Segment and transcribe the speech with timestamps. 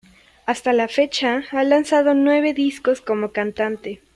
[0.47, 4.01] Hasta la fecha ha lanzado nueve discos como cantante.